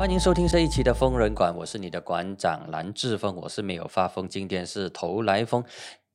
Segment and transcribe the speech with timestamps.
[0.00, 5.62] 欢迎收听这一期的疯人馆，我是你的馆长蓝志峰，我是没有发疯，今天是头来疯。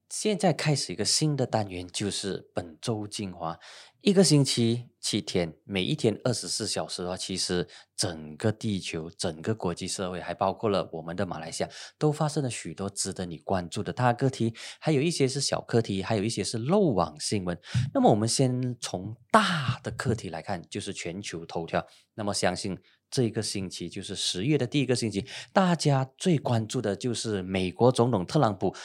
[0.09, 3.59] 现在开始一个新的单元，就是本周精华。
[4.01, 17.55] 一个星期七天，每一天二十四小时的话，其实整个地球、整个国际社会，还包括了我们的马来西亚，都发生了许多值得你关注的大课题，还有一些是小课题，还有一些是漏网新闻。
[17.93, 21.85] 那么，我们先从大的课题来看，就是全球头条。
[22.15, 22.77] 那么，相信
[23.15, 28.75] 这一个星期就是十月的第一个星期，大家最关注的就是美国总统特朗普。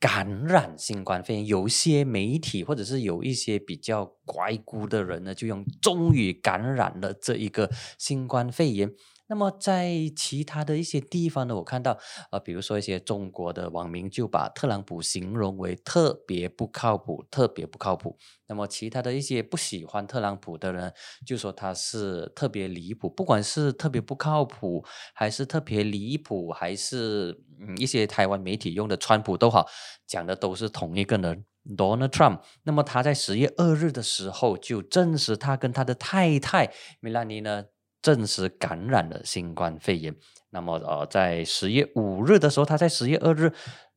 [0.00, 8.90] 感染新冠肺炎，有些媒体或者是有一些比较乖姑的人呢，就用“终于感染了”这一个新冠肺炎。
[9.26, 11.98] 那么在其他的一些地方呢，我看到，
[12.30, 18.18] 呃，比如说一些中国的网民就把特朗普形容为特别不靠谱，特别不靠谱。
[18.46, 20.92] 那么其他的一些不喜欢特朗普的人
[21.26, 24.84] 就说他是特别离谱，不管是特别不靠谱，
[25.14, 29.66] 还是特别离谱，还是嗯一些台湾媒体用的川普都好，
[30.06, 31.44] 讲的都是同一个人
[31.76, 32.40] ，Donald Trump。
[32.64, 37.64] 那么他在十月二日的时候就证实他跟他的太太梅拉尼呢。
[38.04, 40.14] 证实感染了新冠肺炎。
[40.50, 43.50] 那么，呃，在十月五日的时候，他在十月二日。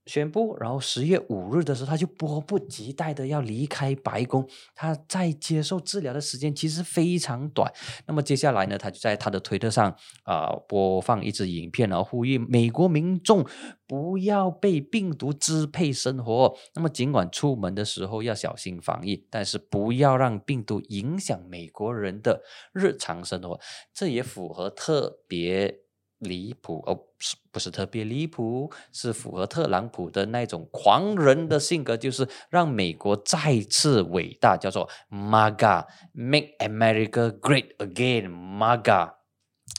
[0.08, 4.48] 宣布，然后十月五日的时候，他就迫不及待的要离开白宫。
[4.74, 7.72] 他在接受治疗的时间其实非常短。
[8.06, 13.46] 那么接下来呢，他就在他的推特上啊播放一支影片，然后呼吁美国民众
[13.86, 16.56] 不要被病毒支配生活。
[16.74, 23.60] 那么尽管出门的时候要小心防疫，但是不要让病毒影响美国人的日常生活。
[23.94, 25.87] 这也符合特别。
[26.20, 39.14] 离谱哦，不是不是特别离谱，是符合特朗普的那种狂人的性格，就是让美国再次伟大，叫做 MAGA，Make America Great Again，MAGA。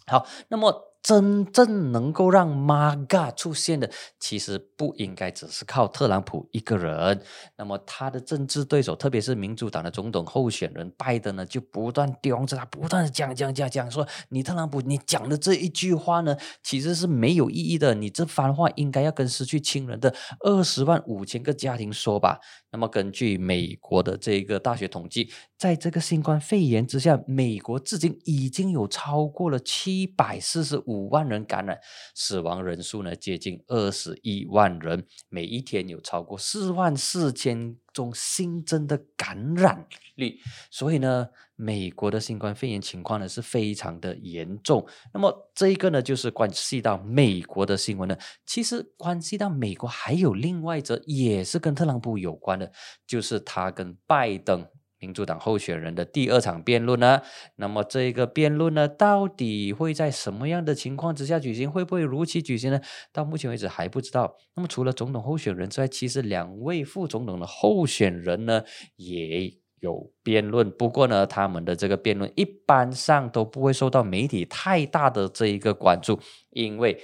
[0.06, 0.87] 好，那么。
[1.08, 7.22] 真正能够让 MAGA 出现的，其实不应该只是靠特朗普一个人。
[7.56, 17.94] 那么他的政治对手，特别是民主党的总统候选人拜登呢，就不断盯着他，不断的讲讲讲讲，说你特朗普，你讲的这一句话呢，其实是没有意义的。
[17.94, 22.38] 你这番话应该要跟失去亲人的二十万五千个家庭说吧。
[22.70, 30.97] 那么根据美国的这个大学统计，在这个新冠肺炎之下，美国至今已经有超过了七百四十五。
[30.98, 31.78] 五万人感染，
[32.14, 44.86] 死亡人数呢接近二十一万人，每一天有超过四万四千宗新增的感染率，所以呢，美国的新冠肺炎情况呢是非常的严重。
[45.14, 52.72] 那么这一个呢，就是关系到美国的新闻呢，其实关系到美国还有另外一则也是跟特朗普有关的，
[53.06, 54.66] 就是他跟拜登。
[55.00, 57.22] 民主党候选人的第二场辩论呢？
[57.56, 61.70] 那么这个辩论呢，到底会在什么样的情况之下举行？
[61.70, 62.80] 会不会如期举行呢？
[63.12, 64.34] 到目前为止还不知道。
[64.56, 68.62] 那么除了总统候选人之外，其实两位副总统的候选人呢
[68.96, 70.70] 也有辩论。
[70.70, 76.18] 不过呢，他们的这个辩论一般上都不会受到媒体太大的这一个关注，
[76.50, 77.00] 因为。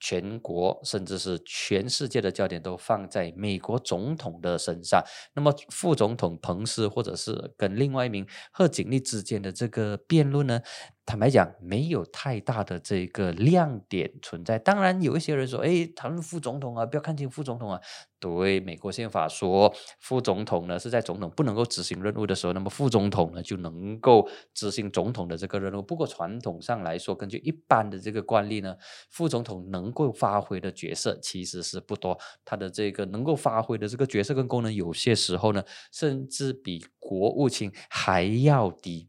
[0.00, 5.02] 全国甚至是全世界的焦点都放在美国总统的身上。
[5.34, 10.60] 那么副总统彭斯或者是跟另外一名贺锦丽之间的这个辩论呢？
[11.08, 14.58] 坦白讲，没有太大的这个亮点存在。
[14.58, 17.80] 当然，有一些人说：“哎，谈论副总统啊，不要看清副总统啊。”
[18.20, 25.80] 对，美国宪法说，副总统呢是在总统不能够执行任务的时候，那么副总统呢就能够执行总统的这个任务。
[25.80, 28.76] 不过传统上来说，根据一般的这个惯例呢，
[29.08, 32.18] 副总统能够发挥的角色其实是不多。
[32.44, 39.08] 他的这个能够发挥的这个角色跟功能，有些时候呢，甚至比国务卿还要低。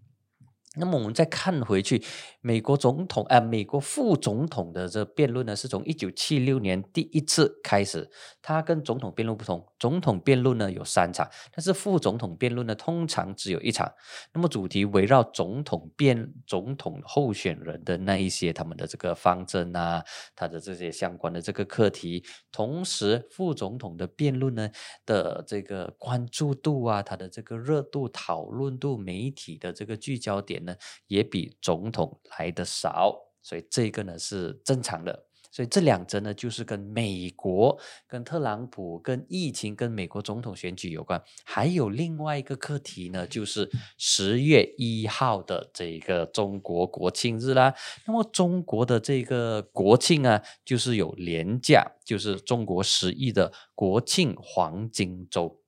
[0.75, 2.03] 那么我们再看回去，
[2.42, 8.10] 美国总统啊，美国副总统的这辩论呢，是从一九七六年第一次开始。
[8.42, 13.92] 它跟总统辩论不同，总统辩论呢有三场，但是副总统辩论呢通常只有一场。
[14.34, 20.04] 那么主题围绕总统辩总统候选人的那一些他们的这个方针啊，
[20.36, 22.24] 他的这些相关的这个课题。
[22.52, 24.69] 同时，副总统的辩论呢
[25.06, 30.63] 的这个关注度啊，他的这个热度、讨论度、媒体的这个聚焦点。
[30.63, 30.75] 呢
[31.08, 35.26] 也比总统来的少，所以这个呢是正常的。
[35.52, 37.76] 所以这两则呢就是跟美国、
[38.08, 41.20] 跟特朗普、跟疫情、跟美国总统选举有关。
[41.44, 43.68] 还有另外一个课题呢，就是
[43.98, 47.74] 十月一号的这个中国国庆日啦。
[48.06, 55.60] 那么中国的这个国庆啊，就是有廉价，就是中国十亿的国庆黄金周。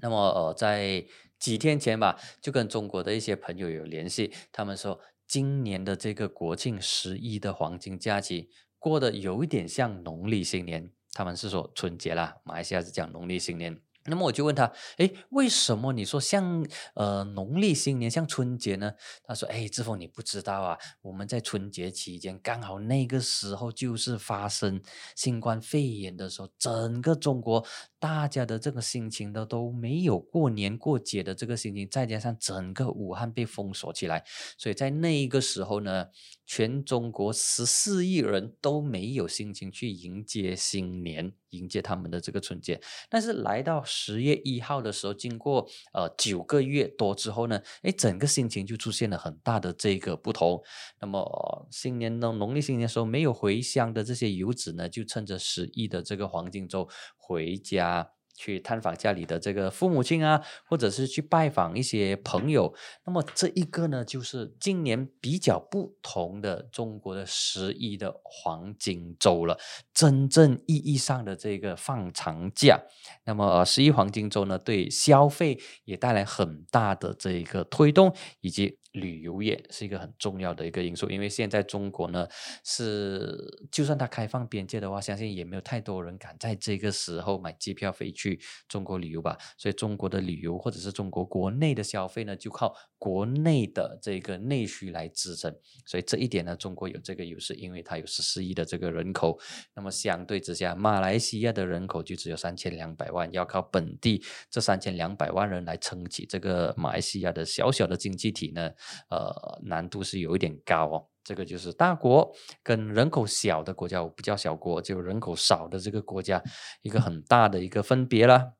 [0.00, 1.04] 那么呃，在
[1.38, 13.80] 几天前吧，就跟中国的一些朋友有联系，他们说今年的这个国庆十一的黄金假期过得有一点像农历新年，他们是说春节啦，马来西亚是讲农历新年。
[14.08, 18.92] 那么我就问他，哎，为什么你说像呃农历新年像春节呢？
[19.24, 24.80] 他说，哎，志峰你不知道啊，我们在春节期间刚好那个时候就是发生
[25.14, 27.64] 新冠肺炎的时候，整个中国
[27.98, 34.24] 大家的这个心情呢都没有过年过节的这个心情，再加上整个武汉被封锁起来，
[34.56, 36.06] 所以在那一个时候呢，
[36.46, 41.32] 全中国十四亿人都没有心情去迎接新年。
[41.56, 50.62] 迎接他们的这个春节，但是来到十月一号的时候，经过呃九个月多之后呢，哎，整个心情就出现了很大的这个不同。
[51.00, 58.15] 那么新年呢农历新年的时候没有回乡的这些游子呢，就趁着十一的这个黄金周回家。
[58.36, 62.74] 去探访家里的这个父母亲啊，或者是去拜访一些朋友。
[63.04, 69.58] 那么这一个呢，就是今年比较不同的中国的十一的黄金周了，
[69.94, 72.80] 真正意义上的这个放长假。
[73.24, 78.78] 那么十一黄金周呢，对消费也带来很大的这一个推动，以及。
[78.96, 82.26] 旅游业是一个很重要的一个因素，因为现在中国呢
[82.64, 89.36] 是，就算它开放边界的话，相信也没有太多人敢在这个时候买机票飞去中国旅游吧。
[89.56, 95.54] 所以中国的旅游或者是中国国内的消费呢，就靠国内的这个内需来支撑。
[95.84, 99.38] 所以这一点呢，中国有这个优势，因为它有十四亿的这个人口。
[99.74, 108.70] 那么相对之下，马来西亚的人口就只有三千两百万，要靠本地这三千两百万人来撑起这个马来西亚的小小的经济体呢。
[109.10, 111.15] 呃，难度是有一点高哦。
[111.26, 112.32] 这个就是大国
[112.62, 116.40] 跟人口小的国家，我不叫小国，就人口少的这个国家，
[116.82, 118.52] 一个很大的一个分别了。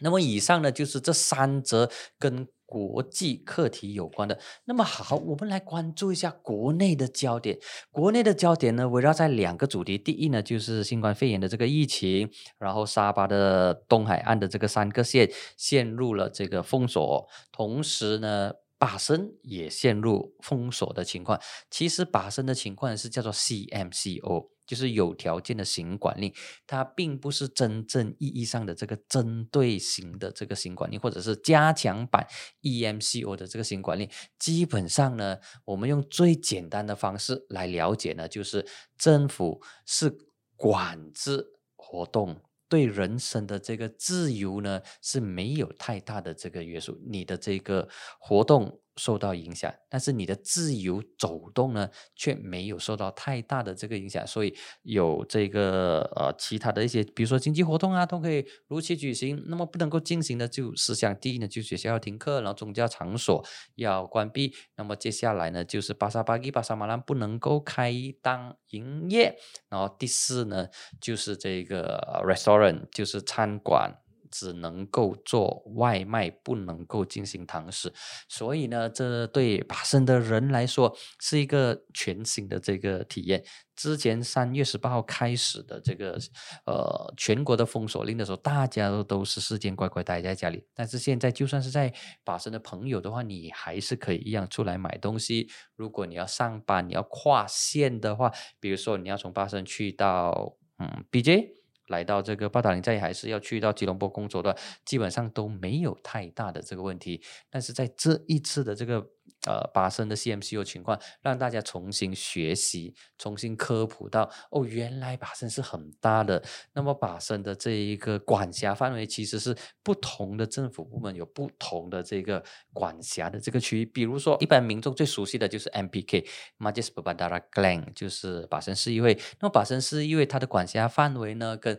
[0.00, 4.38] 那么以上呢，就是这三则跟国际课题有关的。
[4.66, 7.58] 那么好，我们来关注一下国内的焦点。
[7.90, 9.96] 国内的焦点呢，围绕在两个主题。
[9.96, 18.52] 第一呢，就是新冠肺炎的这个疫情，然后沙巴的东海岸的这个三个县陷入了这个封锁，同时呢。
[18.82, 21.40] 巴生也陷入封锁的情况。
[21.70, 26.34] 其实巴生的情况是叫做 CMCO，就是有条件的行管令，
[26.66, 32.26] 它并不是真正意义上的这个针对型的这个行管令，或者是加强版
[32.62, 34.10] EMCO 的这个行管令。
[34.36, 38.66] 基本上呢，我们用最简单的方式来了解呢，就是
[38.98, 40.12] 政府是
[40.56, 41.46] 管制
[41.76, 42.40] 活动。
[42.72, 47.86] 对人生的这个自由呢是没有太大的这个约束，你的这个
[48.18, 63.44] 活动受到影响，但是你的自由走动呢却没有受到太大的这个影响，所以有这个呃其他的一些，比如说经济活动啊都可以如期举行，那么不能够进行的就事项第一呢，就学校要停课，然后宗教场所
[63.74, 67.92] 要关闭，那么接下来呢就是巴沙巴吉、巴沙马兰不能够开
[68.22, 69.36] 档营业，
[69.68, 70.68] 然后第四呢
[71.00, 72.82] 就是这个 restaurant。
[72.92, 74.01] 就是餐馆
[74.32, 77.92] 只能够做外卖，不能够进行堂食，
[78.28, 83.44] 所以呢，这对巴生的人来说是一个全新的这个体验。
[83.74, 86.18] 之前三月十八号开始的这个
[86.66, 90.64] 呃全国的封锁令的时候，大家都都是时间乖乖待在家里。
[90.74, 91.92] 但是现在，就算是在
[92.24, 95.48] 巴生的朋友的话，你还是可以一样出来买东西。
[95.76, 101.61] 如果你要上班，你要跨线的话，比如说你要从巴生去到嗯 BJ。
[101.88, 107.22] 来到这个八达岭寨，还是要去到吉隆坡工作的，基本上都没有太大的这个问题。
[107.50, 109.06] 但是在这一次的这个
[109.46, 116.42] 呃巴生的 CMCO 情况，让大家重新学习、重新科普到哦，原来巴生是很大的。
[116.72, 123.84] 那么巴生的这一个管辖范围，其实是不同的政府部门有不同的这个管辖的这个区域。
[123.84, 129.18] 比如说，一般民众最熟悉的就是 MPK（Majlis Perbandaran Klang），就是巴生市议会。
[129.40, 131.78] 那么巴生市议会它的管辖范围呢，跟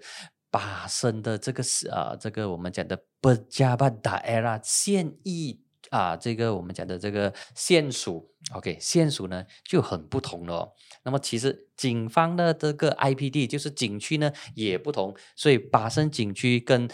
[0.52, 5.62] 巴生的这个是啊，这个我们讲的布加巴达埃拉县议
[5.94, 10.74] 啊，这个我们讲的这个县属，OK，县属呢就很不同了。
[11.04, 16.90] 那么其实警方的这个 IPD 就是景区呢也不同，所以巴生景区跟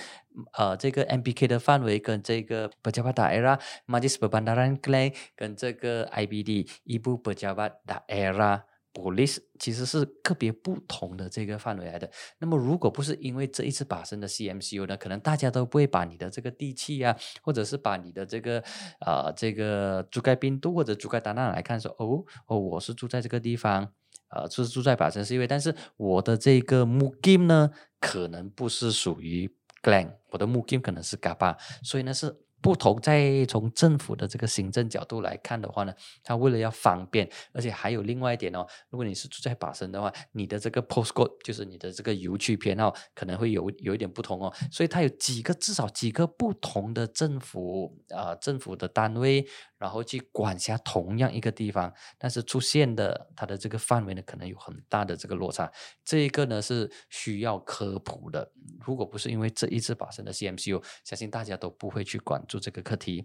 [0.52, 8.66] 呃这个 MPK 的范围跟这个 Pajabata era，Magis Bapandaran Clay，跟这个 IPD 伊布布加巴达埃拉。
[9.02, 12.10] Police 其实是个别不同的这个范围来的。
[12.40, 18.64] 那么，如果不是因为这一次把生的 CMCU 呢，可能大家都不会把你的这个地契啊，或者是把你的这个
[19.06, 23.92] 呃这个主盖宾都或者主盖达纳来看，说哦哦，我是住在这个地方，
[24.30, 29.50] 呃，是住在把生是因为，但是我的这个 Mukim 呢，可能不是属于
[29.82, 32.36] Glen，我的 Mukim 可能是 Gaba，所以呢是。
[32.62, 49.46] 不同，在从政府的这个行政角度来看的话呢，他为了要方便，而且还有另外一点哦，如果你是住在巴生的话，你的这个 postcode 就是你的这个邮区偏好可能会有有一点不同哦，所以它有几个至少几个不同的政府啊政府的单位，
[49.80, 55.72] 然后去管辖同样一个地方，但是出现的它的这个范围呢，可能有很大的这个落差，
[56.04, 58.52] 这一个呢是需要科普的，
[58.86, 63.24] 如果不是因为这一次发生的 CMCO，相信大家都不会去关注这个课题，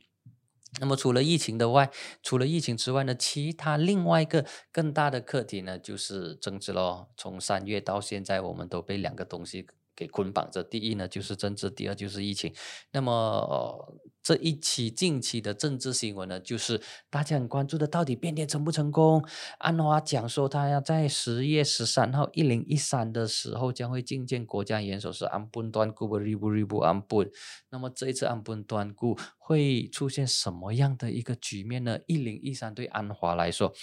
[0.81, 1.91] 那么除了疫情的外，
[2.23, 7.11] 除了疫情之外呢，其他另外一个更大的课题呢，就是政治咯。
[7.17, 9.67] 从三月到现在，我们都被两个东西。
[9.97, 12.53] 给捆绑着，第一呢就是政治，第二就是疫情。
[12.91, 19.23] 那么这一期近期的政治新闻呢，就是大家很关注的，到底变天成不成功？
[19.59, 27.31] 安华讲说，他要在十月十三号一零一三的时候将会觐见国家元首，是安本端固不不不安本。
[27.69, 31.99] 那么这一次安本端固会出现什么样的一个局面呢？
[32.07, 33.75] 一零一三对安华来说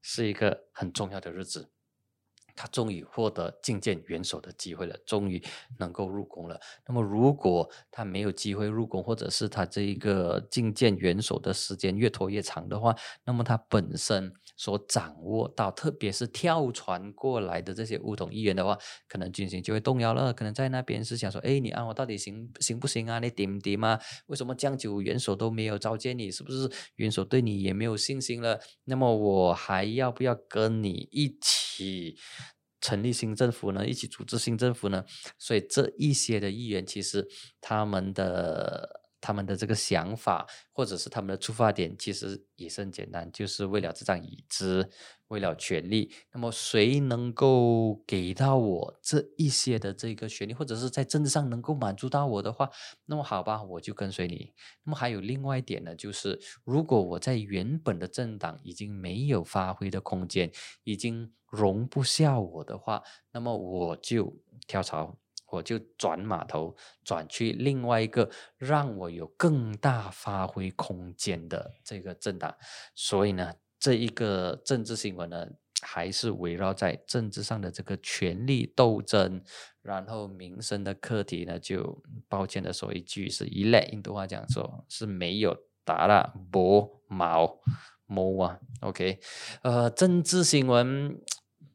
[0.00, 1.68] 是一个很重要的日子。
[2.62, 5.42] 他终于获得觐见元首的机会了，终于
[5.80, 6.60] 能够入宫了。
[6.86, 18.78] 那么，如果他没有机会入宫，或者是他这一个觐见元首的时间越拖越长的话，那么他本身所掌握到，特别是跳船过来的这些乌统议员的话，
[19.08, 20.32] 可能军心就会动摇了。
[20.32, 23.18] 可能在那边是想说：“哎，你安我到底行行不行啊？
[23.18, 24.00] 你顶不顶啊？
[24.26, 26.30] 为什么将就元首都没有召见你？
[26.30, 28.60] 是不是元首对你也没有信心了？
[28.84, 32.14] 那么我还要不要跟你一起？”
[32.82, 35.02] 成立新政府呢，一起组织新政府呢，
[35.38, 37.26] 所以这一些的议员其实
[37.62, 44.90] 他们的他们的这个想法，或者是他们的出发点，其实也是很简单，就是为了这张椅子。
[45.28, 52.68] 为了权力，那么谁能够给到我这一些的这个权利，或者是在政治上能够满足到我的话，
[53.06, 54.52] 那么好吧，我就跟随你。
[54.84, 60.52] 那么还有另外一点呢，就是如果我在原本的政党已经没有发挥的空间，
[60.84, 65.16] 已经容不下我的话，那么我就跳槽，
[65.46, 68.28] 我就转码头，转去另外一个
[68.58, 72.52] 让我有更大发挥空间的这个政党。
[72.96, 73.52] 所以呢。
[73.84, 75.44] 这一个政治新闻呢，
[75.80, 79.42] 还是围绕在政治上的这个权力斗争，
[79.82, 87.58] 然后民生的课题呢，就抱歉的说一句，是一类印度话讲说是没有达了薄毛
[88.06, 89.18] 毛啊，OK，
[89.64, 91.20] 呃，政治新闻。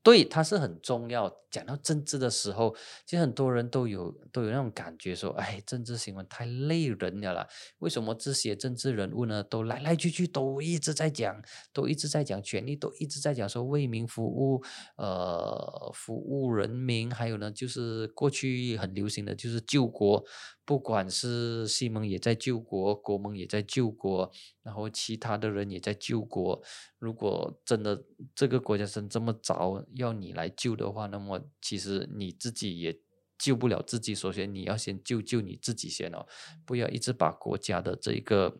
[0.07, 1.29] 对，它是很重要。
[1.51, 2.73] 讲到政治的时候，
[3.05, 7.45] 其实很多人都有都有那种感觉，说：“哎，政治新闻太累人了啦。
[7.79, 11.41] 为什么这些政治人物呢，都来来去去都一直在讲，
[11.73, 14.63] 都一直在讲权利，都一直在讲说为民服务，
[14.95, 17.11] 呃，服务人民。
[17.13, 20.23] 还有呢，就是过去很流行的就是救国。”
[20.67, 24.29] 不管是西蒙也在救国，国盟也在救国，
[24.61, 26.61] 然后其他的人也在救国。
[26.99, 28.03] 如果真的
[28.35, 32.99] 这个国家生这么早要你来救的话，那么其实你自己也
[33.39, 34.13] 救不了自己。
[34.13, 36.27] 首先你要先救救你自己先哦，
[36.65, 38.57] 不要一直把国家的这个。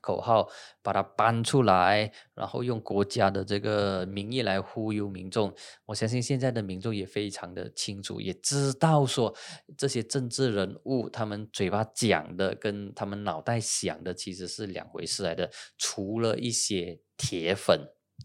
[0.00, 0.48] 口号
[0.82, 5.54] 把它搬出来，然后用国家的这个名义来忽悠民众。
[5.86, 9.34] 我相信现在的民众也非常的清楚，也知道说
[9.76, 15.50] 这些政治人物他们嘴巴讲的跟他们脑袋想的其实是两回事来的。
[15.78, 17.78] 除了一些铁粉，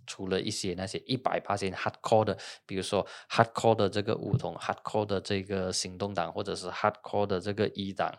[0.08, 8.14] 除了一些那些一百八千 hardcore 的，比如说 hardcore 的这个梧桐，hardcore 的这个行动党，或者是 hardcore 的这个一党。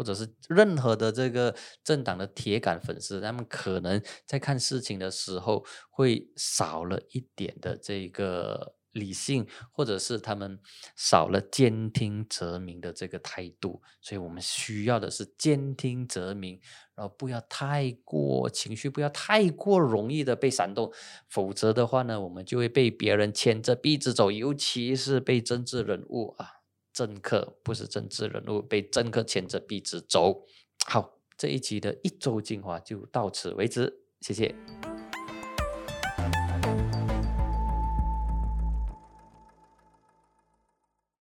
[0.00, 1.54] 或者是任何的这个
[1.84, 10.58] 政党的铁杆粉丝，他们可能在看事情的时候会少了一点的这个理性，或者是他们
[10.96, 13.82] 少了兼听则明的这个态度。
[14.00, 16.58] 所以我们需要的是兼听则明，
[16.96, 20.90] 然后不要太过情绪，不要太过容易的被煽动，
[21.28, 26.59] 否则的话呢，我们就会被别人牵着鼻子走，尤其是被政治人物啊。
[26.92, 30.46] 政客不是政治人物，被政客牵着鼻子走。
[30.86, 34.54] 好，这一集的一周精华就到此为止，谢谢。